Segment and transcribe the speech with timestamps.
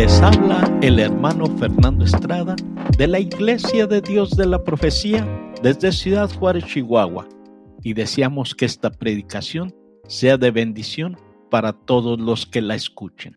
[0.00, 2.56] Les habla el hermano Fernando Estrada
[2.96, 5.26] de la Iglesia de Dios de la Profecía
[5.62, 7.28] desde Ciudad Juárez, Chihuahua,
[7.82, 9.74] y deseamos que esta predicación
[10.08, 11.18] sea de bendición
[11.50, 13.36] para todos los que la escuchen.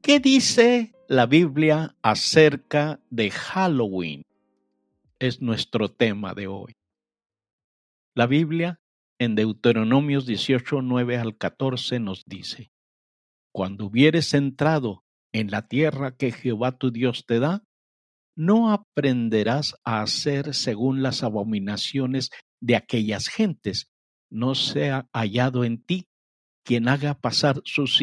[0.00, 4.22] ¿Qué dice la Biblia acerca de Halloween?
[5.18, 6.76] Es nuestro tema de hoy.
[8.14, 8.78] La Biblia
[9.18, 12.70] en Deuteronomios 18, 9 al 14 nos dice,
[13.50, 15.02] Cuando hubieres entrado
[15.40, 17.62] en la tierra que Jehová tu Dios te da,
[18.36, 23.90] no aprenderás a hacer según las abominaciones de aquellas gentes,
[24.30, 26.08] no sea hallado en ti
[26.64, 28.00] quien haga pasar sus,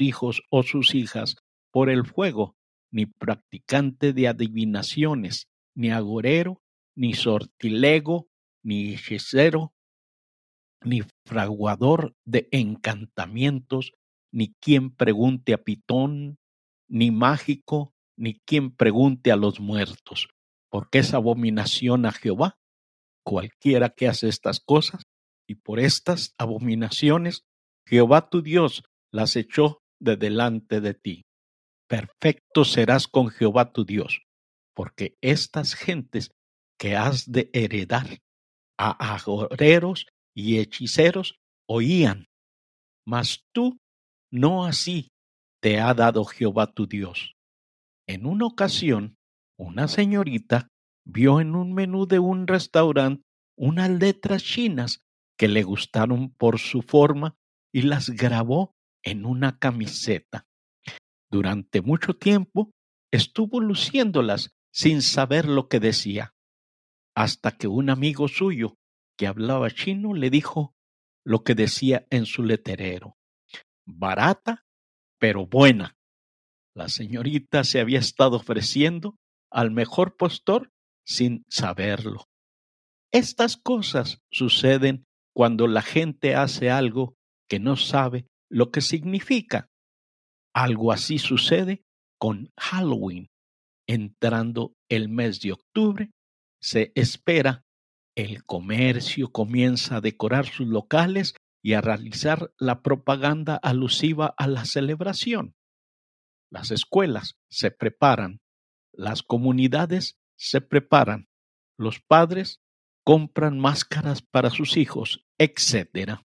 [0.00, 1.36] hijos o sus hijas
[1.72, 2.56] por el fuego,
[2.90, 6.62] ni practicante de adivinaciones, ni agorero,
[6.96, 8.28] ni sortilego,
[8.62, 9.74] ni hechicero,
[10.82, 13.92] ni fraguador de encantamientos,
[14.32, 16.38] ni quien pregunte a Pitón,
[16.90, 20.28] ni mágico, ni quien pregunte a los muertos,
[20.68, 22.58] porque es abominación a Jehová.
[23.24, 25.04] Cualquiera que hace estas cosas,
[25.46, 27.44] y por estas abominaciones
[27.86, 31.24] Jehová tu Dios las echó de delante de ti.
[31.88, 34.22] Perfecto serás con Jehová tu Dios,
[34.74, 36.30] porque estas gentes
[36.78, 38.20] que has de heredar
[38.78, 42.28] a agoreros y hechiceros oían,
[43.04, 43.78] mas tú
[44.30, 45.10] no así
[45.60, 47.36] te ha dado Jehová tu Dios.
[48.06, 49.18] En una ocasión,
[49.58, 50.68] una señorita
[51.04, 53.24] vio en un menú de un restaurante
[53.56, 55.02] unas letras chinas
[55.36, 57.36] que le gustaron por su forma
[57.72, 60.46] y las grabó en una camiseta.
[61.30, 62.72] Durante mucho tiempo
[63.10, 66.34] estuvo luciéndolas sin saber lo que decía,
[67.14, 68.78] hasta que un amigo suyo
[69.18, 70.74] que hablaba chino le dijo
[71.24, 73.18] lo que decía en su leterero.
[73.84, 74.64] Barata,
[75.20, 75.96] pero buena.
[76.74, 79.16] La señorita se había estado ofreciendo
[79.52, 80.72] al mejor postor
[81.04, 82.28] sin saberlo.
[83.12, 87.16] Estas cosas suceden cuando la gente hace algo
[87.48, 89.68] que no sabe lo que significa.
[90.54, 91.84] Algo así sucede
[92.18, 93.28] con Halloween.
[93.86, 96.10] Entrando el mes de octubre,
[96.60, 97.64] se espera
[98.16, 104.64] el comercio comienza a decorar sus locales y a realizar la propaganda alusiva a la
[104.64, 105.54] celebración.
[106.50, 108.40] Las escuelas se preparan,
[108.92, 111.28] las comunidades se preparan,
[111.78, 112.60] los padres
[113.04, 116.20] compran máscaras para sus hijos, etc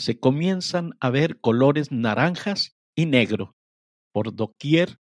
[0.00, 3.54] se comienzan a ver colores naranjas y negro.
[4.12, 4.98] Por doquier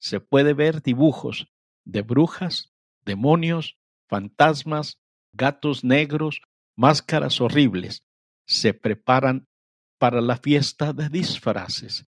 [0.00, 1.52] se puede ver dibujos
[1.84, 2.72] de brujas,
[3.04, 3.78] demonios,
[4.08, 4.98] fantasmas,
[5.32, 6.42] gatos negros,
[6.76, 8.04] máscaras horribles.
[8.50, 9.46] Se preparan
[9.96, 12.08] para la fiesta de disfraces.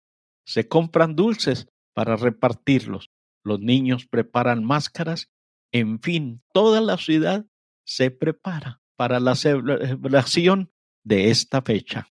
[0.47, 3.11] Se compran dulces para repartirlos.
[3.43, 5.29] Los niños preparan máscaras.
[5.71, 7.45] En fin, toda la ciudad
[7.85, 10.71] se prepara para la celebración
[11.03, 12.07] de esta fecha.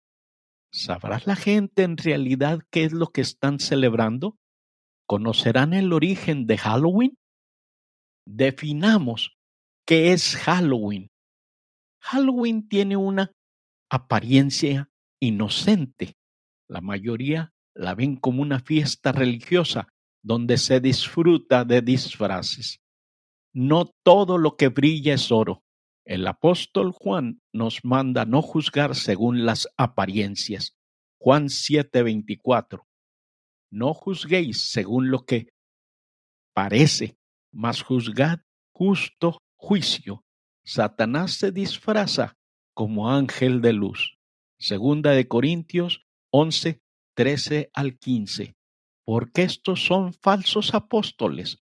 [0.71, 4.39] ¿Sabrá la gente en realidad qué es lo que están celebrando?
[5.05, 7.19] ¿Conocerán el origen de Halloween?
[8.25, 9.37] Definamos
[9.85, 11.11] qué es Halloween.
[12.01, 13.33] Halloween tiene una
[13.93, 16.17] apariencia inocente.
[16.67, 19.89] La mayoría la ven como una fiesta religiosa
[20.23, 22.81] donde se disfruta de disfraces.
[23.53, 25.63] No todo lo que brilla es oro.
[26.07, 30.75] El apóstol Juan nos manda no juzgar según las apariencias.
[31.19, 32.87] Juan 7:24.
[33.71, 35.53] No juzguéis según lo que
[36.55, 37.19] parece,
[37.53, 38.41] mas juzgad
[38.73, 40.25] justo juicio.
[40.65, 42.39] Satanás se disfraza
[42.75, 44.19] como ángel de luz.
[44.59, 46.81] Segunda de Corintios 11,
[47.15, 48.55] 13 al 15.
[49.05, 51.59] Porque estos son falsos apóstoles,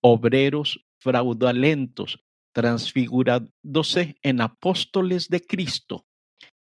[0.00, 6.06] obreros fraudulentos, transfigurándose en apóstoles de Cristo.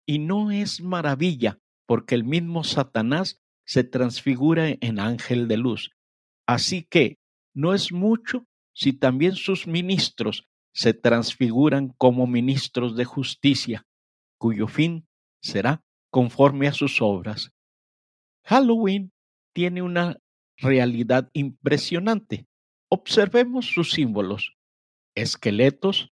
[0.06, 5.90] Y no es maravilla, porque el mismo Satanás se transfigura en ángel de luz.
[6.46, 7.18] Así que
[7.54, 10.49] no es mucho si también sus ministros
[10.80, 13.86] se transfiguran como ministros de justicia,
[14.38, 15.06] cuyo fin
[15.42, 17.52] será conforme a sus obras.
[18.46, 19.12] Halloween
[19.52, 20.16] tiene una
[20.56, 22.46] realidad impresionante.
[22.88, 24.56] Observemos sus símbolos
[25.14, 26.14] esqueletos,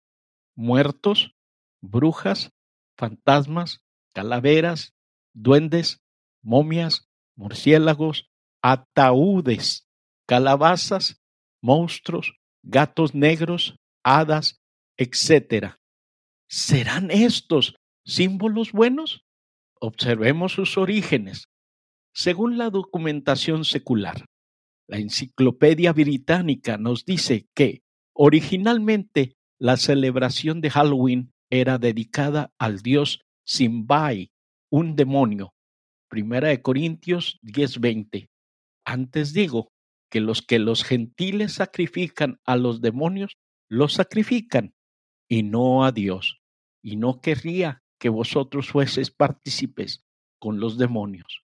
[0.56, 1.36] muertos,
[1.82, 2.54] brujas,
[2.96, 3.84] fantasmas,
[4.14, 4.94] calaveras,
[5.34, 6.02] duendes,
[6.42, 8.32] momias, murciélagos,
[8.62, 9.90] ataúdes,
[10.26, 11.22] calabazas,
[11.60, 14.62] monstruos, gatos negros, hadas,
[14.98, 15.76] etc.
[16.48, 19.26] ¿Serán estos símbolos buenos?
[19.80, 21.46] Observemos sus orígenes.
[22.14, 24.26] Según la documentación secular,
[24.88, 27.82] La Enciclopedia Británica nos dice que
[28.14, 34.32] originalmente la celebración de Halloween era dedicada al dios Simbai,
[34.70, 35.54] un demonio.
[36.10, 38.30] Primera de Corintios 10:20.
[38.86, 39.70] Antes digo
[40.12, 43.38] que los que los gentiles sacrifican a los demonios,
[43.74, 44.76] los sacrifican
[45.28, 46.42] y no a Dios.
[46.84, 50.06] Y no querría que vosotros fueseis partícipes
[50.40, 51.44] con los demonios.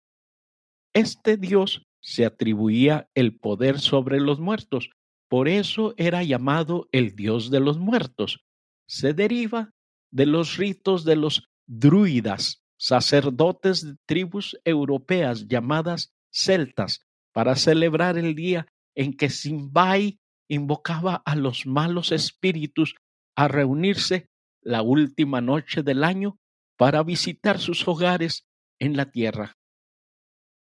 [0.94, 4.90] Este Dios se atribuía el poder sobre los muertos,
[5.30, 8.44] por eso era llamado el Dios de los muertos.
[8.88, 9.74] Se deriva
[10.12, 18.36] de los ritos de los druidas, sacerdotes de tribus europeas llamadas celtas, para celebrar el
[18.36, 22.96] día en que Simbai invocaba a los malos espíritus
[23.36, 24.30] a reunirse
[24.62, 26.40] la última noche del año
[26.78, 28.48] para visitar sus hogares
[28.80, 29.58] en la tierra.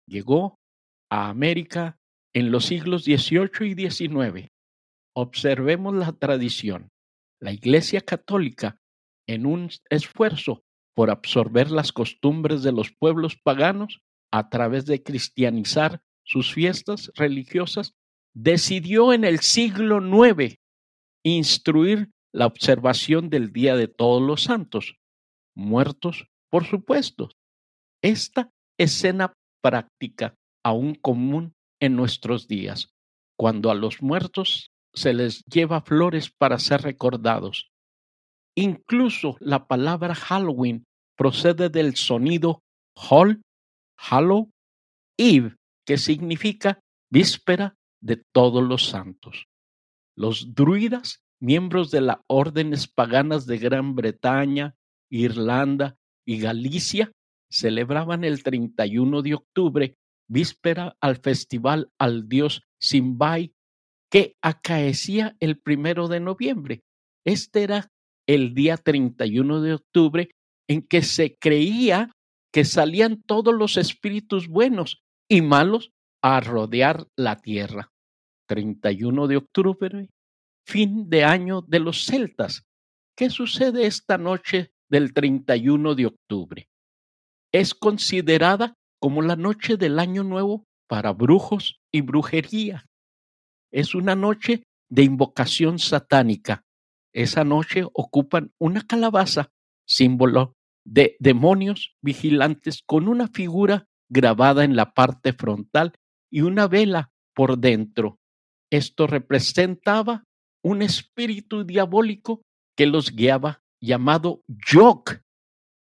[0.07, 0.59] Llegó
[1.09, 1.97] a América
[2.33, 4.49] en los siglos XVIII y XIX.
[5.15, 6.91] Observemos la tradición.
[7.39, 8.79] La Iglesia Católica,
[9.27, 10.63] en un esfuerzo
[10.95, 14.01] por absorber las costumbres de los pueblos paganos
[14.31, 17.93] a través de cristianizar sus fiestas religiosas,
[18.39, 20.57] decidió en el siglo IX
[21.23, 24.95] instruir la observación del Día de Todos los Santos,
[25.55, 27.29] muertos, por supuesto.
[28.03, 32.89] Esta escena práctica aún común en nuestros días,
[33.39, 37.71] cuando a los muertos se les lleva flores para ser recordados.
[38.55, 40.83] Incluso la palabra Halloween
[41.15, 42.61] procede del sonido
[42.95, 43.41] Hall,
[43.97, 44.51] Hallow,
[45.17, 45.55] Eve,
[45.87, 46.79] que significa
[47.09, 49.47] víspera de todos los santos.
[50.15, 54.75] Los druidas miembros de las órdenes paganas de Gran Bretaña,
[55.09, 57.11] Irlanda y Galicia,
[57.49, 59.95] celebraban el 31 de octubre,
[60.27, 63.53] víspera al festival al dios Simbai,
[64.09, 66.81] que acaecía el primero de noviembre.
[67.25, 67.89] Este era
[68.27, 70.29] el día 31 de octubre
[70.67, 72.11] en que se creía
[72.51, 75.91] que salían todos los espíritus buenos y malos
[76.21, 77.91] a rodear la tierra.
[78.47, 80.09] 31 de octubre
[80.67, 82.65] fin de año de los celtas.
[83.15, 86.69] ¿Qué sucede esta noche del 31 de octubre?
[87.53, 92.85] Es considerada como la noche del año nuevo para brujos y brujería.
[93.71, 96.63] Es una noche de invocación satánica.
[97.13, 99.49] Esa noche ocupan una calabaza,
[99.87, 100.53] símbolo
[100.85, 105.93] de demonios vigilantes con una figura grabada en la parte frontal
[106.31, 108.19] y una vela por dentro.
[108.71, 110.23] Esto representaba
[110.63, 112.41] un espíritu diabólico
[112.75, 115.21] que los guiaba llamado Yok.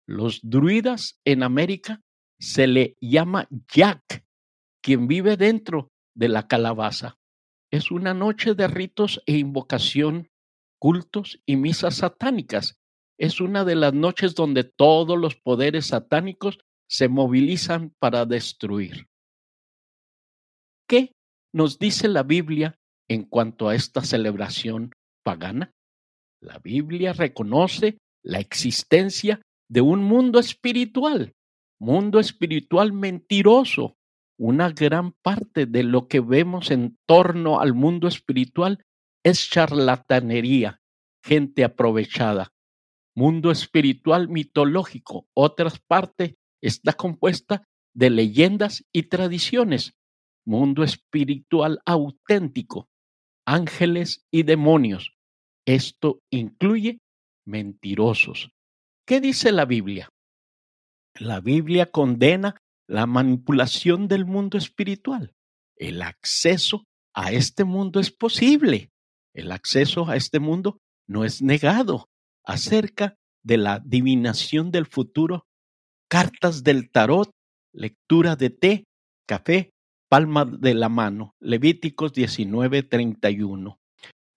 [0.07, 2.01] Los druidas en América
[2.39, 4.23] se le llama Jack,
[4.81, 7.17] quien vive dentro de la calabaza.
[7.71, 10.29] Es una noche de ritos e invocación,
[10.79, 12.77] cultos y misas satánicas.
[13.17, 19.07] Es una de las noches donde todos los poderes satánicos se movilizan para destruir.
[20.87, 21.13] ¿Qué
[21.53, 22.77] nos dice la Biblia
[23.07, 24.91] en cuanto a esta celebración
[25.23, 25.71] pagana?
[26.41, 31.33] La Biblia reconoce la existencia de un mundo espiritual,
[31.79, 33.95] mundo espiritual mentiroso.
[34.37, 38.83] Una gran parte de lo que vemos en torno al mundo espiritual
[39.23, 40.81] es charlatanería,
[41.23, 42.51] gente aprovechada.
[43.15, 47.63] Mundo espiritual mitológico, otra parte está compuesta
[47.95, 49.95] de leyendas y tradiciones.
[50.45, 52.87] Mundo espiritual auténtico,
[53.45, 55.13] ángeles y demonios.
[55.65, 56.99] Esto incluye
[57.45, 58.51] mentirosos.
[59.07, 60.09] ¿Qué dice la Biblia?
[61.15, 65.33] La Biblia condena la manipulación del mundo espiritual.
[65.75, 68.91] El acceso a este mundo es posible.
[69.33, 72.09] El acceso a este mundo no es negado.
[72.43, 75.45] Acerca de la adivinación del futuro,
[76.09, 77.31] cartas del tarot,
[77.73, 78.83] lectura de té,
[79.27, 79.71] café,
[80.07, 81.35] palma de la mano.
[81.39, 83.79] Levíticos 19:31.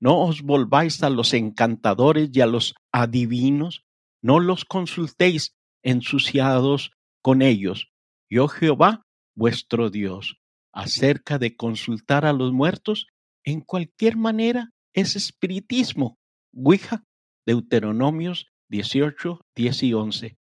[0.01, 3.85] No os volváis a los encantadores y a los adivinos,
[4.23, 7.91] no los consultéis ensuciados con ellos.
[8.31, 10.39] Yo Jehová, vuestro Dios,
[10.73, 13.09] acerca de consultar a los muertos,
[13.45, 16.19] en cualquier manera es espiritismo.
[16.53, 17.05] Ouija,
[17.47, 20.39] Deuteronomios 18, 10 y 11.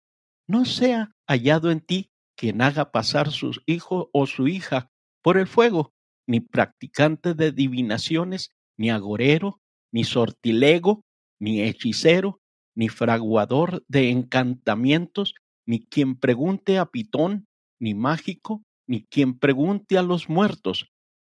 [0.47, 4.91] No sea hallado en ti quien haga pasar su hijo o su hija
[5.25, 5.91] por el fuego,
[6.27, 9.59] ni practicante de divinaciones, ni agorero,
[9.91, 11.03] ni sortilego,
[11.39, 12.41] ni hechicero,
[12.75, 15.33] ni fraguador de encantamientos,
[15.65, 17.47] ni quien pregunte a Pitón,
[17.79, 20.91] ni mágico, ni quien pregunte a los muertos.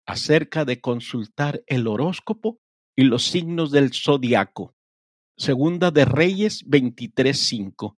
[0.05, 2.59] acerca de consultar el horóscopo
[2.95, 4.73] y los signos del zodiaco.
[5.37, 7.97] Segunda de Reyes 23:5.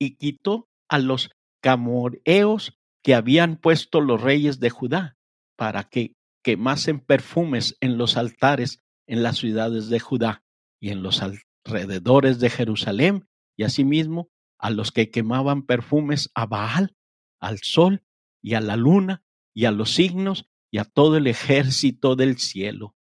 [0.00, 5.16] Y quitó a los camoreos que habían puesto los reyes de Judá
[5.56, 10.44] para que quemasen perfumes en los altares en las ciudades de Judá
[10.80, 16.96] y en los alrededores de Jerusalén, y asimismo a los que quemaban perfumes a Baal,
[17.40, 18.04] al sol
[18.40, 19.22] y a la luna
[19.54, 22.96] y a los signos y a todo el ejército del cielo.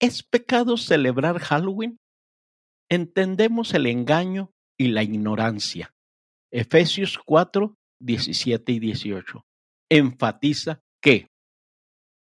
[0.00, 2.00] ¿Es pecado celebrar Halloween?
[2.90, 5.94] Entendemos el engaño y la ignorancia.
[6.50, 9.44] Efesios 4, 17 y 18.
[9.90, 11.28] Enfatiza que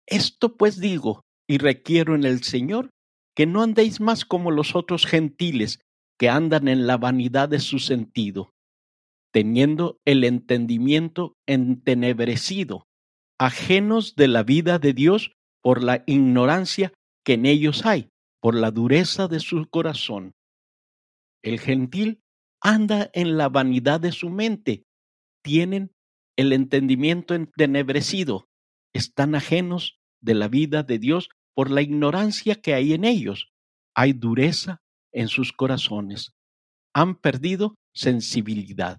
[0.07, 2.91] esto pues digo y requiero en el Señor
[3.35, 5.81] que no andéis más como los otros gentiles
[6.19, 8.50] que andan en la vanidad de su sentido,
[9.33, 12.87] teniendo el entendimiento entenebrecido,
[13.39, 16.93] ajenos de la vida de Dios por la ignorancia
[17.25, 18.11] que en ellos hay,
[18.41, 20.35] por la dureza de su corazón.
[21.43, 22.21] El gentil
[22.61, 24.85] anda en la vanidad de su mente,
[25.42, 25.92] tienen
[26.37, 28.49] el entendimiento entenebrecido,
[28.92, 33.52] están ajenos de la vida de Dios por la ignorancia que hay en ellos.
[33.94, 34.80] Hay dureza
[35.12, 36.32] en sus corazones.
[36.94, 38.99] Han perdido sensibilidad.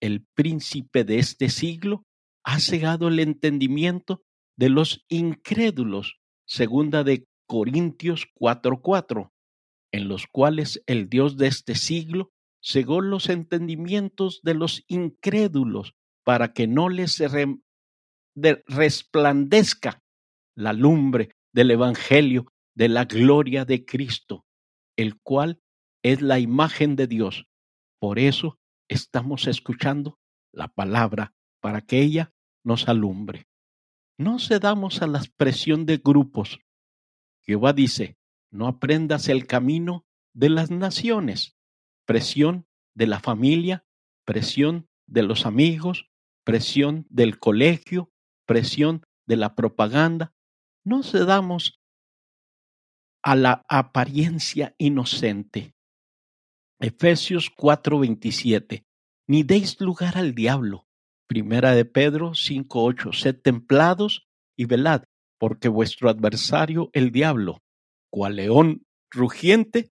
[0.00, 2.04] El príncipe de este siglo
[2.44, 4.22] ha cegado el entendimiento
[4.56, 9.30] de los incrédulos, segunda de Corintios 4:4,
[9.92, 12.31] en los cuales el Dios de este siglo
[12.62, 17.22] cegó los entendimientos de los incrédulos para que no les
[18.66, 20.02] resplandezca
[20.54, 24.46] la lumbre del Evangelio de la gloria de Cristo,
[24.96, 25.60] el cual
[26.02, 27.46] es la imagen de Dios.
[27.98, 30.18] Por eso estamos escuchando
[30.52, 32.32] la palabra para que ella
[32.64, 33.46] nos alumbre.
[34.18, 36.60] No cedamos a la presión de grupos.
[37.42, 38.16] Jehová dice,
[38.50, 41.56] no aprendas el camino de las naciones,
[42.04, 43.84] presión de la familia,
[44.24, 46.10] presión de los amigos,
[46.44, 48.10] presión del colegio,
[48.46, 50.32] presión de la propaganda.
[50.84, 51.80] No cedamos
[53.22, 55.74] a la apariencia inocente.
[56.80, 58.84] Efesios 4:27.
[59.28, 60.86] Ni deis lugar al diablo.
[61.28, 63.12] Primera de Pedro 5:8.
[63.12, 65.04] Sed templados y velad,
[65.38, 67.62] porque vuestro adversario, el diablo,
[68.10, 69.91] cual león rugiente,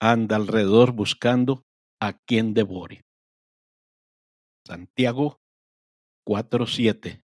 [0.00, 1.64] anda alrededor buscando
[2.00, 3.04] a quien devore.
[4.64, 5.40] Santiago
[6.24, 7.22] 4:7.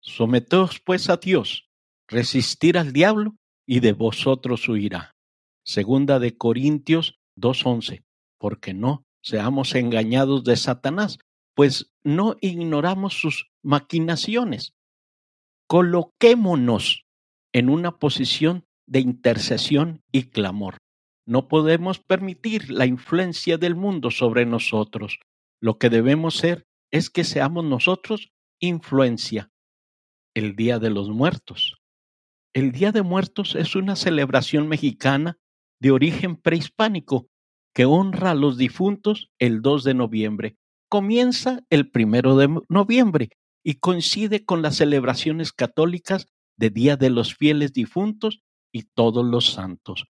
[0.00, 1.68] Someteos pues a Dios,
[2.06, 5.16] resistir al diablo y de vosotros huirá.
[5.64, 8.04] Segunda de Corintios 2.11,
[8.38, 11.18] porque no seamos engañados de Satanás,
[11.54, 14.72] pues no ignoramos sus maquinaciones.
[15.66, 17.04] Coloquémonos
[17.52, 20.78] en una posición de intercesión y clamor.
[21.28, 25.20] No podemos permitir la influencia del mundo sobre nosotros.
[25.60, 29.50] Lo que debemos ser es que seamos nosotros influencia.
[30.34, 31.76] El Día de los Muertos.
[32.54, 35.36] El Día de Muertos es una celebración mexicana
[35.82, 37.28] de origen prehispánico
[37.74, 40.56] que honra a los difuntos el 2 de noviembre.
[40.88, 43.28] Comienza el 1 de noviembre
[43.62, 48.40] y coincide con las celebraciones católicas de Día de los Fieles Difuntos
[48.72, 50.06] y Todos los Santos.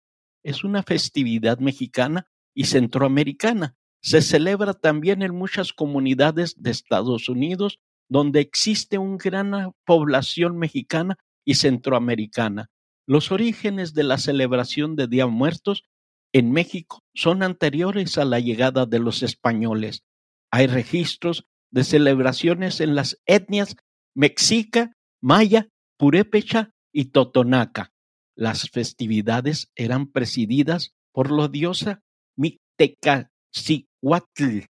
[0.46, 3.74] Es una festividad mexicana y centroamericana.
[4.00, 11.16] Se celebra también en muchas comunidades de Estados Unidos donde existe una gran población mexicana
[11.44, 12.70] y centroamericana.
[13.08, 15.82] Los orígenes de la celebración de Día Muertos
[16.32, 20.04] en México son anteriores a la llegada de los españoles.
[20.52, 23.74] Hay registros de celebraciones en las etnias
[24.14, 27.95] mexica, maya, purépecha y totonaca.
[28.36, 32.02] Las festividades eran presididas por la diosa
[32.36, 34.66] Mictecacihuatl,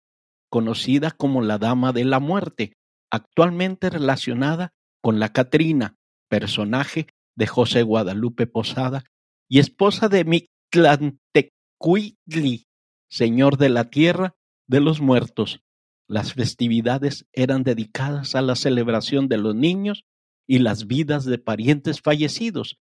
[0.49, 2.79] conocida como la Dama de la Muerte,
[3.11, 5.99] actualmente relacionada con la Catrina,
[6.29, 9.05] personaje de José Guadalupe Posada
[9.47, 12.67] y esposa de Mictlantecuhtli,
[13.11, 14.37] señor de la tierra
[14.67, 15.61] de los muertos.
[16.09, 20.07] Las festividades eran dedicadas a la celebración de los niños
[20.49, 22.79] y las vidas de parientes fallecidos.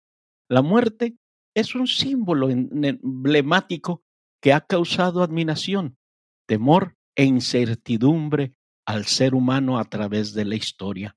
[0.49, 1.15] La muerte
[1.55, 4.03] es un símbolo emblemático
[4.41, 5.97] que ha causado admiración,
[6.47, 11.15] temor e incertidumbre al ser humano a través de la historia.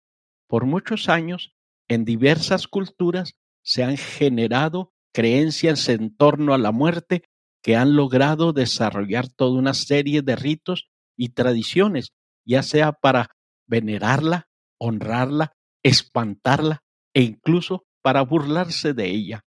[0.49, 1.55] Por muchos años,
[1.89, 3.35] en diversas culturas
[3.65, 7.25] se han generado creencias en torno a la muerte
[7.63, 12.13] que han logrado desarrollar toda una serie de ritos y tradiciones,
[12.45, 13.31] ya sea para
[13.67, 16.83] venerarla, honrarla, espantarla
[17.15, 19.45] e incluso para burlarse de ella.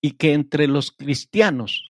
[0.00, 1.90] Y que entre los cristianos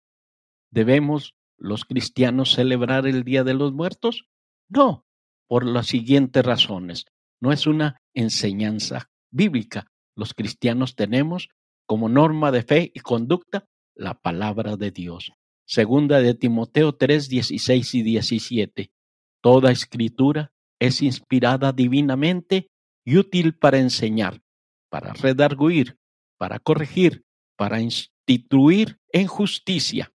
[0.71, 4.27] debemos los cristianos celebrar el Día de los Muertos?
[4.69, 5.05] No,
[5.49, 7.07] por las siguientes razones.
[7.41, 9.91] No es una enseñanza bíblica.
[10.15, 11.49] Los cristianos tenemos
[11.87, 15.33] como norma de fe y conducta la palabra de Dios.
[15.67, 18.93] Segunda de Timoteo 3, 16 y 17.
[19.43, 22.71] Toda escritura es inspirada divinamente
[23.05, 24.43] y útil para enseñar,
[24.91, 25.99] para redarguir,
[26.39, 27.25] para corregir,
[27.57, 30.13] para instituir en justicia,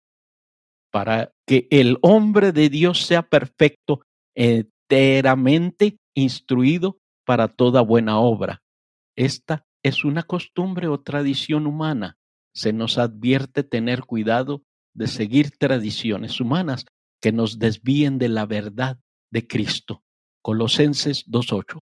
[0.90, 4.00] para que el hombre de Dios sea perfecto,
[4.34, 8.62] enteramente instruido para toda buena obra.
[9.16, 12.16] Esta es una costumbre o tradición humana.
[12.54, 14.62] Se nos advierte tener cuidado
[14.94, 16.86] de seguir tradiciones humanas
[17.20, 18.98] que nos desvíen de la verdad
[19.30, 20.04] de Cristo.
[20.42, 21.80] Colosenses 2.8.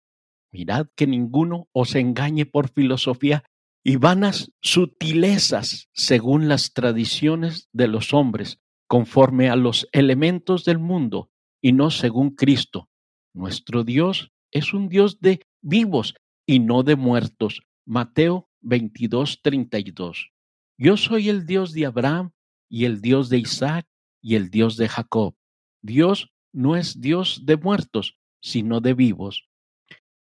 [0.54, 3.42] Mirad que ninguno os engañe por filosofía
[3.82, 11.28] y vanas sutilezas según las tradiciones de los hombres, conforme a los elementos del mundo
[11.60, 12.88] y no según Cristo.
[13.34, 16.14] Nuestro Dios es un Dios de vivos
[16.46, 17.62] y no de muertos.
[17.84, 20.30] Mateo 22.32.
[20.78, 22.30] Yo soy el Dios de Abraham
[22.68, 23.88] y el Dios de Isaac
[24.22, 25.34] y el Dios de Jacob.
[25.82, 29.48] Dios no es Dios de muertos, sino de vivos.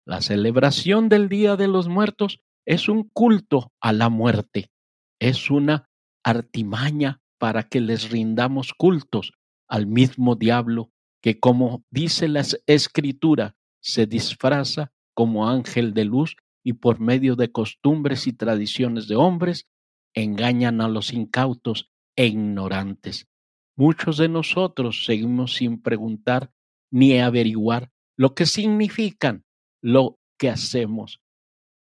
[0.05, 4.71] La celebración del Día de los Muertos es un culto a la muerte,
[5.19, 5.89] es una
[6.23, 9.33] artimaña para que les rindamos cultos
[9.67, 10.91] al mismo diablo
[11.21, 17.51] que, como dice la escritura, se disfraza como ángel de luz y por medio de
[17.51, 19.67] costumbres y tradiciones de hombres,
[20.13, 23.27] engañan a los incautos e ignorantes.
[23.75, 26.51] Muchos de nosotros seguimos sin preguntar
[26.91, 29.45] ni averiguar lo que significan
[29.81, 31.21] lo que hacemos,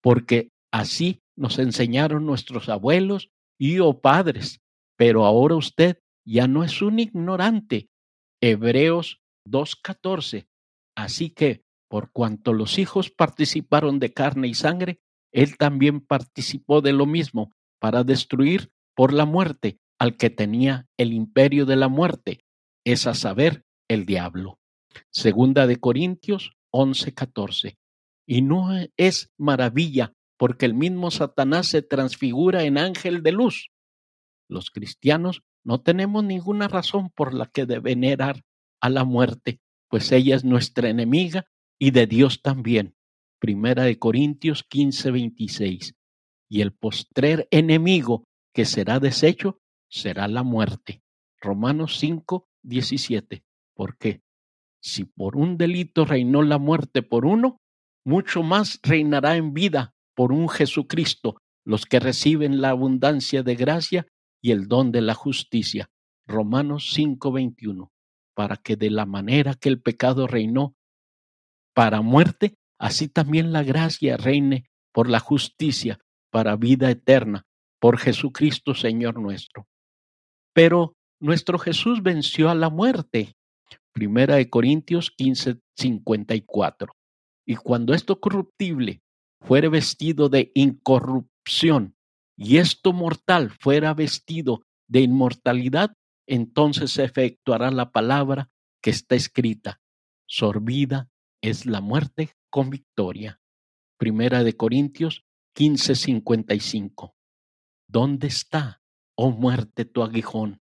[0.01, 4.61] porque así nos enseñaron nuestros abuelos y o padres,
[4.97, 7.89] pero ahora usted ya no es un ignorante.
[8.41, 10.47] Hebreos 2.14.
[10.95, 14.99] Así que, por cuanto los hijos participaron de carne y sangre,
[15.31, 21.13] él también participó de lo mismo para destruir por la muerte al que tenía el
[21.13, 22.43] imperio de la muerte,
[22.83, 24.59] es a saber, el diablo.
[25.11, 27.77] Segunda de Corintios 11:14.
[28.27, 33.71] Y no es maravilla porque el mismo Satanás se transfigura en ángel de luz.
[34.47, 38.43] Los cristianos no tenemos ninguna razón por la que de venerar
[38.79, 39.59] a la muerte,
[39.89, 41.45] pues ella es nuestra enemiga
[41.79, 42.95] y de Dios también.
[43.39, 45.95] Primera de Corintios 15:26.
[46.49, 49.59] Y el postrer enemigo que será deshecho
[49.89, 51.01] será la muerte.
[51.39, 53.43] Romanos 5:17.
[53.73, 54.21] ¿Por qué?
[54.79, 57.59] Si por un delito reinó la muerte por uno,
[58.07, 64.07] mucho más reinará en vida por un Jesucristo los que reciben la abundancia de gracia
[64.41, 65.89] y el don de la justicia.
[66.25, 67.91] Romanos 5:21.
[68.33, 70.77] Para que de la manera que el pecado reinó
[71.73, 75.99] para muerte, así también la gracia reine por la justicia
[76.31, 77.45] para vida eterna,
[77.77, 79.67] por Jesucristo Señor nuestro.
[80.53, 83.35] Pero nuestro Jesús venció a la muerte
[83.91, 86.96] Primera de Corintios 15, 54.
[87.47, 89.01] Y cuando esto corruptible
[89.39, 91.95] fuere vestido de incorrupción
[92.35, 95.95] y esto mortal fuera vestido de inmortalidad,
[96.27, 98.49] entonces se efectuará la palabra
[98.81, 99.79] que está escrita.
[100.27, 101.09] Sorbida
[101.41, 103.39] es la muerte con victoria.
[103.97, 107.15] Primera de Corintios 15, 55.
[107.87, 108.81] ¿Dónde está,
[109.15, 110.61] oh muerte, tu aguijón?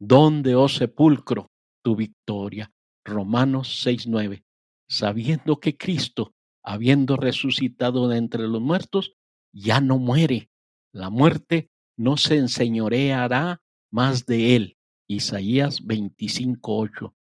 [0.00, 2.72] ¿Dónde, oh sepulcro, tu victoria.
[3.04, 4.42] Romanos 6:9.
[4.88, 9.14] Sabiendo que Cristo, habiendo resucitado de entre los muertos,
[9.52, 10.50] ya no muere.
[10.92, 14.76] La muerte no se enseñoreará más de él.
[15.08, 17.14] Isaías 25:8.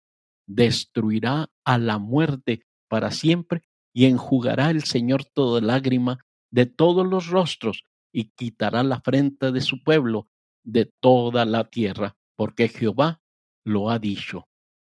[0.47, 7.27] Destruirá a la muerte para siempre y enjugará el Señor toda lágrima de todos los
[7.27, 10.29] rostros y quitará la frente de su pueblo
[10.63, 13.21] de toda la tierra, porque Jehová
[13.63, 14.47] lo ha dicho.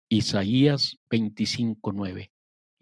[0.09, 2.32] Isaías 25:9.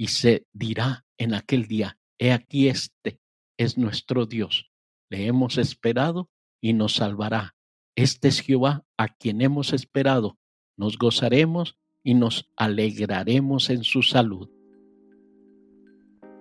[0.02, 3.20] Y se dirá en aquel día, he aquí este
[3.56, 4.72] es nuestro Dios,
[5.12, 7.54] le hemos esperado y nos salvará.
[7.96, 10.40] Este es Jehová a quien hemos esperado,
[10.76, 14.50] nos gozaremos y nos alegraremos en su salud.